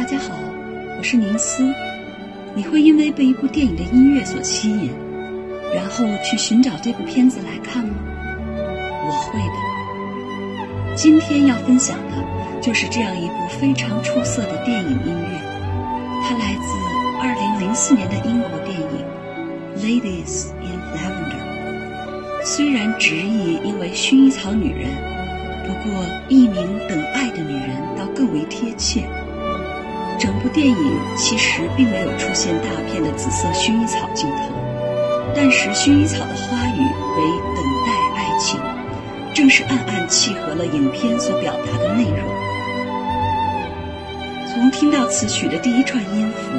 [0.00, 0.34] 大家好，
[0.96, 1.62] 我是宁思。
[2.54, 4.90] 你会因为被一部电影的音乐所吸引，
[5.74, 7.94] 然后去寻找这部片子来看吗？
[8.56, 10.96] 我会的。
[10.96, 12.14] 今天要分享的
[12.62, 15.38] 就是这样一部非常出色的电影音乐，
[16.24, 19.04] 它来自2004年的英国电影
[19.84, 22.40] 《Ladies in Lavender》。
[22.42, 24.88] 虽然直译因为薰衣草女人，
[25.66, 29.06] 不过译名《等爱的女人》倒更为贴切。
[30.20, 34.52] 整部电影其实并没有出现大片的紫色薰衣草镜头，
[35.34, 36.80] 但是薰衣草的花语
[37.16, 37.22] 为
[37.56, 38.60] 等待爱情，
[39.32, 42.18] 正是暗暗契合了影片所表达的内容。
[44.52, 46.50] 从听到此曲的第一串音符，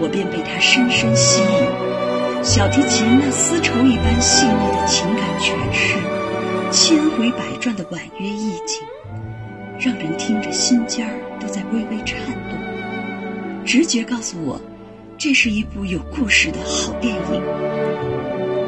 [0.00, 2.42] 我便被它深深吸引。
[2.42, 5.98] 小提琴那丝绸一般细腻的情感诠释，
[6.70, 8.80] 千回百转的婉约意境，
[9.78, 12.18] 让人听着心尖儿都在微微颤
[12.48, 12.67] 动。
[13.68, 14.58] 直觉告诉我，
[15.18, 17.42] 这是一部有故事的好电影。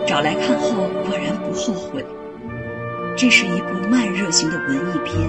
[0.07, 0.75] 找来看后
[1.07, 2.05] 果然不后悔。
[3.17, 5.27] 这是一部慢热型的文艺片，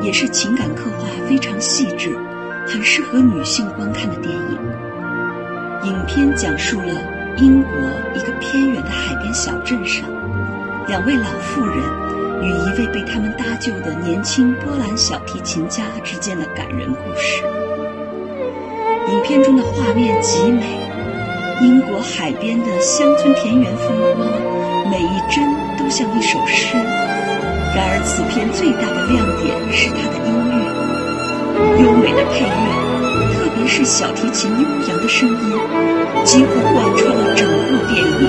[0.00, 2.16] 也是情感刻画非常细致、
[2.66, 4.58] 很适合女性观看的电影。
[5.84, 6.94] 影片讲述了
[7.36, 7.72] 英国
[8.14, 10.02] 一个偏远的海边小镇上，
[10.88, 11.76] 两位老妇人
[12.42, 17.44] 与一位被他们搭救的年轻波兰小提琴家之间的感人故事。
[19.24, 20.62] 片中的画面极美，
[21.62, 24.28] 英国海边的乡村田园风光，
[24.90, 25.42] 每一帧
[25.78, 26.76] 都像一首诗。
[27.74, 30.60] 然而，此片最大的亮点是它的音乐，
[31.82, 32.68] 优美的配乐，
[33.32, 35.56] 特别是小提琴悠扬的声音，
[36.24, 38.28] 几乎贯穿了整部电影，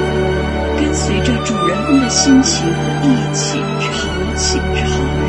[0.79, 2.65] 跟随着主人公的心情
[3.03, 4.07] 一起潮
[4.37, 5.27] 起潮落。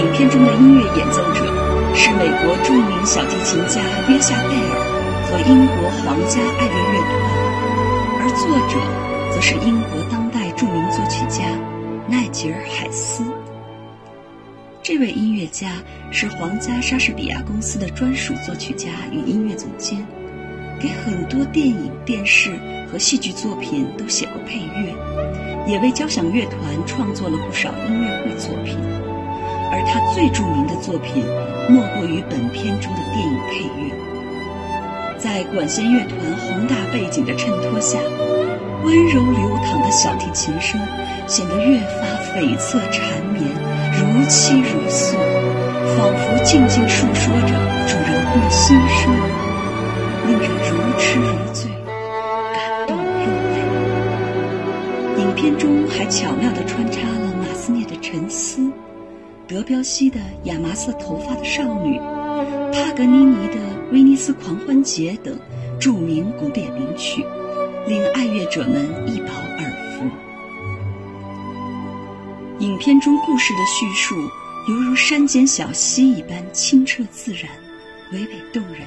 [0.00, 1.57] 影片中的音乐演奏者。
[2.00, 4.70] 是美国著名小提琴家约夏贝尔
[5.24, 7.12] 和英国皇家爱乐乐团，
[8.20, 11.44] 而作者则是英国当代著名作曲家
[12.08, 13.24] 奈吉尔·海斯。
[14.80, 15.72] 这位音乐家
[16.12, 20.06] 是皇家莎士比亚公司的专属作曲家与音乐总监，
[20.80, 22.52] 给很多电影、电视
[22.92, 24.94] 和戏剧作品都写过配乐，
[25.66, 28.78] 也为交响乐团创作了不少音乐会作品。
[29.70, 31.24] 而他最著名的作品，
[31.68, 33.92] 莫过于本片中的电影配乐。
[35.18, 36.14] 在管弦乐团
[36.46, 37.98] 宏大背景的衬托下，
[38.84, 40.80] 温柔流淌的小提琴声
[41.26, 43.02] 显得越发悱恻缠
[43.34, 43.42] 绵，
[43.98, 45.16] 如泣如诉，
[45.96, 47.48] 仿佛静静述说着
[47.86, 49.12] 主人公的心声，
[50.28, 51.68] 令人如痴如醉，
[52.54, 53.02] 感动落
[53.50, 53.58] 泪。
[55.20, 58.62] 影片中还巧妙地穿插了马斯涅的《沉思》。
[59.48, 61.98] 德彪西的《亚麻色头发的少女》，
[62.70, 63.54] 帕格尼尼的
[63.90, 65.34] 《威尼斯狂欢节》等
[65.80, 67.24] 著名古典名曲，
[67.86, 70.04] 令爱乐者们一饱耳福。
[72.62, 74.14] 影片中故事的叙述
[74.68, 77.44] 犹如山间小溪一般清澈自然、
[78.12, 78.82] 娓娓动人，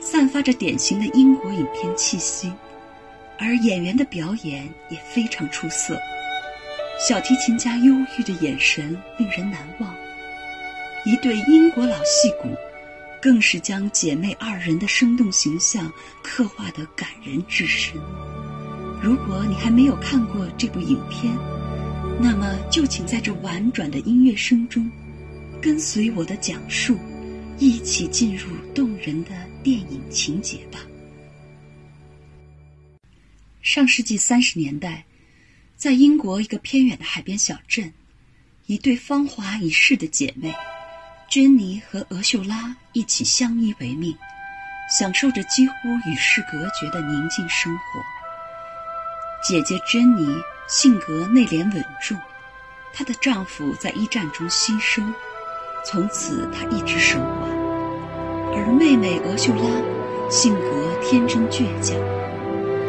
[0.00, 2.52] 散发着典型的英国影片气息，
[3.36, 5.98] 而演员的表演也非常出色。
[7.02, 9.92] 小提琴家忧郁的眼神令人难忘，
[11.04, 12.48] 一对英国老戏骨，
[13.20, 15.92] 更是将姐妹二人的生动形象
[16.22, 17.96] 刻画得感人至深。
[19.02, 21.36] 如果你还没有看过这部影片，
[22.20, 24.88] 那么就请在这婉转的音乐声中，
[25.60, 26.96] 跟随我的讲述，
[27.58, 29.30] 一起进入动人的
[29.60, 30.78] 电影情节吧。
[33.60, 35.04] 上世纪三十年代。
[35.82, 37.92] 在英国一个偏远的海边小镇，
[38.66, 40.54] 一对芳华已逝的姐妹，
[41.28, 44.16] 珍妮和俄秀拉一起相依为命，
[44.96, 45.74] 享受着几乎
[46.06, 47.82] 与世隔绝的宁静生活。
[49.42, 50.32] 姐姐珍妮
[50.68, 52.16] 性格内敛稳重，
[52.94, 55.12] 她的丈夫在一战中牺牲，
[55.84, 57.48] 从此她一直守寡；
[58.54, 61.98] 而妹妹俄秀拉性格天真倔强，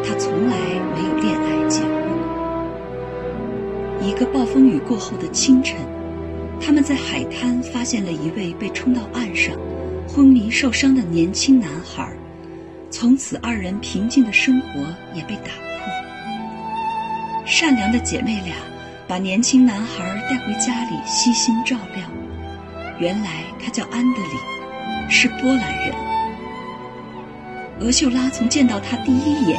[0.05, 0.55] 她从来
[0.93, 1.92] 没有恋爱结婚。
[4.03, 5.77] 一个暴风雨过后的清晨，
[6.59, 9.55] 他们在海滩发现了一位被冲到岸上、
[10.05, 12.11] 昏迷受伤的年轻男孩。
[12.91, 14.81] 从此，二人平静的生活
[15.15, 15.53] 也被打破。
[17.45, 18.55] 善良的姐妹俩
[19.07, 22.03] 把年轻男孩带回家里，悉心照料。
[22.99, 24.37] 原来他叫安德里，
[25.09, 25.95] 是波兰人。
[27.79, 29.57] 俄秀拉从见到他第一眼，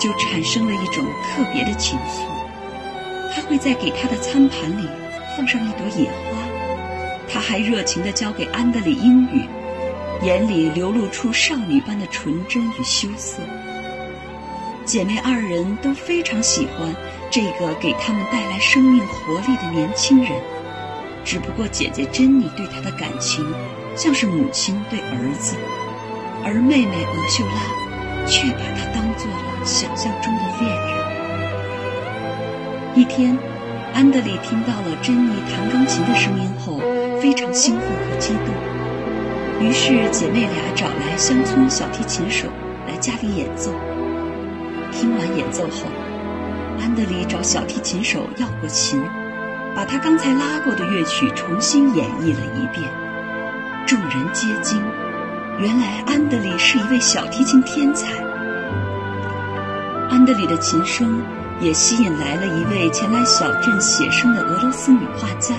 [0.00, 2.33] 就产生了一种特别的情愫。
[3.34, 4.88] 他会在给他的餐盘里
[5.36, 6.38] 放上一朵野花，
[7.28, 9.44] 他还热情地教给安德里英语，
[10.22, 13.42] 眼里流露出少女般的纯真与羞涩。
[14.84, 16.94] 姐妹二人都非常喜欢
[17.30, 20.30] 这个给他们带来生命活力的年轻人，
[21.24, 23.44] 只不过姐姐珍妮对他的感情
[23.96, 25.56] 像是母亲对儿子，
[26.44, 31.03] 而妹妹俄秀拉却把他当做了想象中的恋人。
[32.96, 33.36] 一天，
[33.92, 36.78] 安德里听到了珍妮弹钢琴的声音后，
[37.20, 42.46] 非常兴奋和激动，于是姐妹俩找来乡村小提琴手
[42.86, 43.72] 来家里演奏。
[44.92, 45.88] 听完演奏后，
[46.80, 49.02] 安德里找小提琴手要过琴，
[49.74, 52.88] 把他刚才拉过的乐曲重新演绎了一遍。
[53.88, 54.80] 众人皆惊，
[55.58, 58.12] 原来安德里是一位小提琴天才。
[60.10, 61.20] 安德里的琴声
[61.60, 65.54] 也吸引来了一位前来小镇写生的俄罗斯女画家。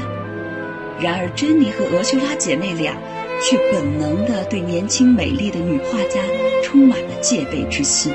[0.99, 2.95] 然而，珍妮和俄修拉姐妹俩
[3.41, 6.19] 却本能地对年轻美丽的女画家
[6.63, 8.13] 充满了戒备之心。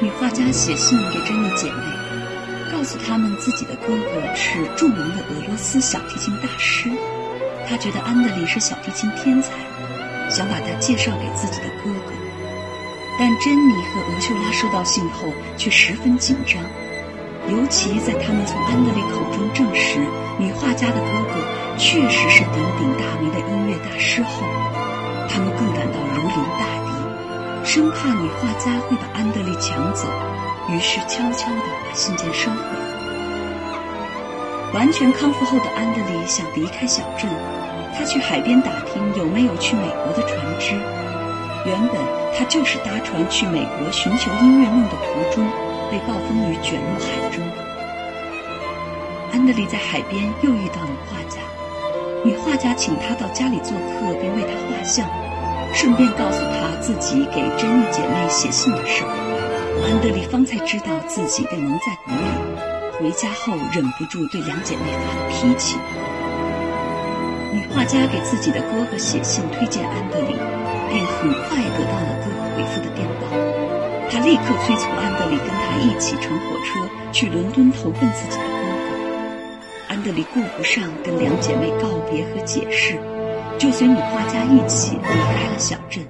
[0.00, 1.82] 女画家写信给珍妮姐妹，
[2.70, 6.88] 告诉他们自己的哥哥是著名的俄罗斯小提琴大师。
[7.68, 9.50] 她觉得安德里是小提琴天才，
[10.30, 12.27] 想把他介绍给自己的哥哥。
[13.18, 16.62] 但珍妮和俄秀拉收到信后却十分紧张，
[17.50, 19.98] 尤其在他们从安德烈口中证实
[20.38, 21.40] 女画家的哥哥
[21.76, 24.46] 确实是鼎鼎大名的音乐大师后，
[25.28, 27.64] 他们更感到如临大敌。
[27.64, 30.06] 生怕女画家会把安德烈抢走，
[30.70, 32.56] 于是悄悄地把信件收回。
[34.74, 37.28] 完全康复后的安德烈想离开小镇，
[37.98, 40.76] 他去海边打听有没有去美国的船只。
[41.68, 42.00] 原本
[42.34, 45.46] 他就是搭船去美国寻求音乐梦的途中，
[45.90, 47.44] 被暴风雨卷入海中。
[49.32, 51.38] 安德里在海边又遇到女画家，
[52.24, 55.06] 女画家请他到家里做客，并为他画像。
[55.74, 59.04] 顺便告诉他自己给珍妮姐妹写信的事，
[59.84, 62.98] 安德里方才知道自己被蒙在鼓里。
[62.98, 65.76] 回家后忍不住对两姐妹发了脾气。
[67.52, 70.34] 女画家给自己的哥哥写信推荐安德里，
[70.90, 73.28] 并很快得到了哥哥回复的电报。
[74.10, 78.88] 他立刻催促安德里跟他一起乘火车去伦敦投奔自己的哥哥。
[79.88, 82.98] 安德里顾不上跟两姐妹告别和解释。
[83.58, 86.06] 就随女画家一起离开了小镇，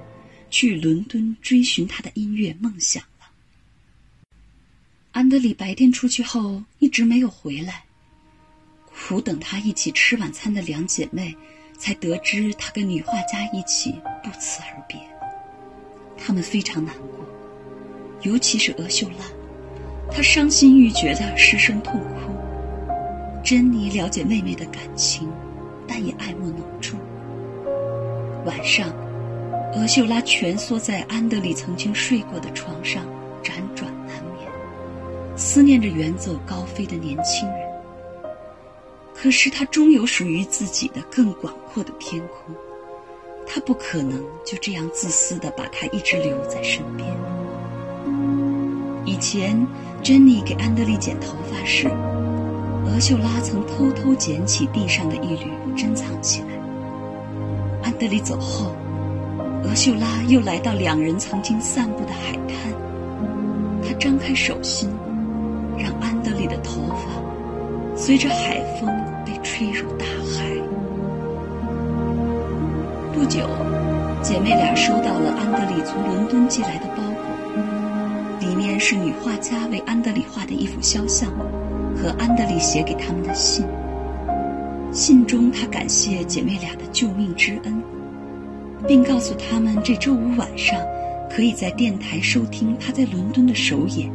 [0.51, 3.25] 去伦敦追寻他的音乐梦想了。
[5.13, 7.85] 安德里白天出去后一直没有回来，
[8.85, 11.35] 苦等他一起吃晚餐的两姐妹
[11.79, 14.99] 才得知他跟女画家一起不辞而别。
[16.17, 17.25] 他们非常难过，
[18.21, 19.25] 尤其是俄秀拉，
[20.11, 22.33] 她伤心欲绝的失声痛哭。
[23.41, 25.31] 珍妮了解妹妹的感情，
[25.87, 26.97] 但也爱莫能助。
[28.45, 28.89] 晚上，
[29.73, 33.05] 俄秀拉蜷缩在安德里曾经睡过的床上，
[33.41, 34.51] 辗转难眠，
[35.37, 37.47] 思念着远走高飞的年轻。
[39.21, 42.55] 可是他终有属于自己的更广阔的天空，
[43.45, 47.05] 他不可能就这样自私的把他一直留在身边。
[49.03, 49.67] 以前，
[50.01, 51.89] 珍妮给安德利剪头发时，
[52.85, 56.47] 俄秀拉曾偷偷捡起地上的一缕，珍藏起来。
[57.83, 58.73] 安德里走后，
[59.65, 62.55] 俄秀拉又来到两人曾经散步的海滩。
[63.83, 64.89] 她张开手心，
[65.77, 68.89] 让安德里的头发随着海风
[69.59, 70.55] 被吹入大海。
[73.13, 73.41] 不久，
[74.23, 81.29] 姐妹俩收到了安德里从伦敦寄来的包裹，里面是女画家为安德里画的一幅肖像，
[81.93, 83.65] 和安德里写给他们的信。
[84.93, 87.83] 信中，他感谢姐妹俩的救命之恩，
[88.87, 90.79] 并告诉他们这周五晚上
[91.29, 94.09] 可以在电台收听他在伦敦的首演。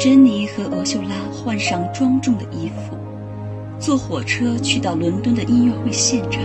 [0.00, 2.96] 珍妮和俄秀拉换上庄重的衣服，
[3.82, 6.40] 坐火车去到伦敦的音乐会现场，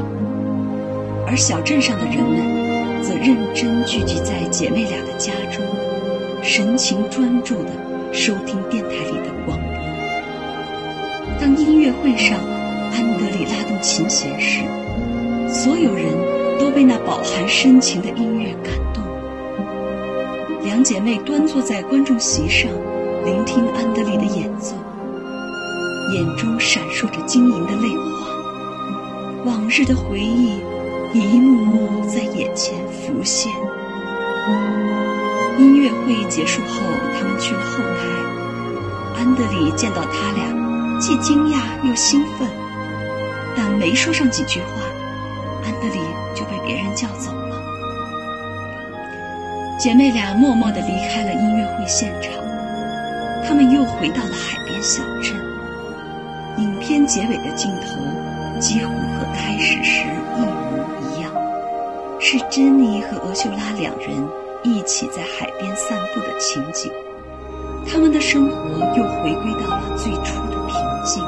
[1.28, 5.64] 而小镇上的人们则认真聚集在姐妹俩的家中，
[6.42, 7.70] 神情专注地
[8.12, 9.68] 收听电台里的广播。
[11.40, 12.40] 当音乐会上，
[12.92, 14.62] 安德里拉动琴弦时，
[15.48, 16.08] 所有人
[16.60, 19.04] 都被那饱含深情的音乐感动。
[20.64, 22.68] 两姐妹端坐在观众席上，
[23.24, 24.74] 聆听安德里的演奏，
[26.12, 28.28] 眼中闪烁着晶莹的泪花。
[29.46, 30.60] 往日的回忆
[31.14, 33.52] 一幕幕在眼前浮现。
[35.58, 36.82] 音乐会结束后，
[37.18, 39.20] 他们去了后台。
[39.20, 40.58] 安德里见到他俩。
[41.00, 42.50] 既惊讶又兴奋，
[43.56, 44.68] 但没说上几句话，
[45.64, 46.00] 安德里
[46.34, 47.62] 就被别人叫走了。
[49.78, 52.34] 姐妹俩默默地离开了音乐会现场，
[53.48, 55.36] 她们又回到了海边小镇。
[56.58, 60.02] 影片结尾的镜头几乎和开始时
[60.36, 61.32] 一模一样，
[62.20, 64.10] 是珍妮和俄秀拉两人
[64.64, 66.92] 一起在海边散步的情景。
[67.90, 68.56] 他们的生活
[68.98, 71.24] 又回归到了最初的平静。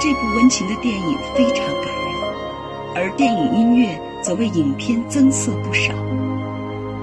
[0.00, 5.92] 这部温情的电影非常感人，而电影音乐则为影片增色不少。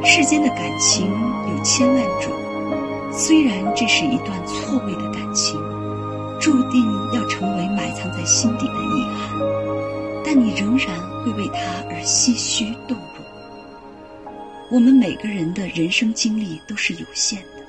[0.04, 2.32] 世间的感情有千万种，
[3.12, 5.60] 虽然这是一段错位的感情，
[6.40, 9.38] 注定要成为埋藏在心底的遗憾，
[10.24, 13.26] 但你仍然会为他而唏嘘动容。
[14.72, 17.64] 我们每个人的人生经历都是有限的，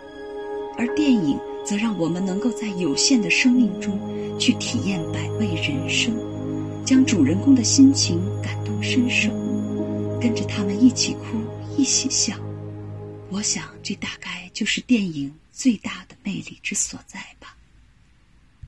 [0.79, 3.99] 而电影则让我们能够在有限的生命中
[4.39, 6.15] 去体验百味人生，
[6.85, 9.31] 将主人公的心情感同身受，
[10.21, 11.39] 跟着他们一起哭，
[11.77, 12.35] 一起笑。
[13.31, 17.57] 我想，这大概就是电影最大的魅力之所在吧。